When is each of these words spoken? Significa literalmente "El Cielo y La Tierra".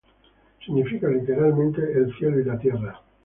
Significa 0.65 1.07
literalmente 1.07 1.79
"El 1.95 2.11
Cielo 2.17 2.39
y 2.39 2.43
La 2.43 2.57
Tierra". 2.57 3.03